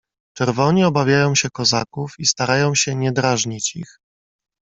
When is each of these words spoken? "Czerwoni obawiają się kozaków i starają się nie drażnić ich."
"Czerwoni 0.37 0.83
obawiają 0.83 1.35
się 1.35 1.49
kozaków 1.49 2.13
i 2.19 2.25
starają 2.25 2.75
się 2.75 2.95
nie 2.95 3.11
drażnić 3.11 3.75
ich." 3.75 3.97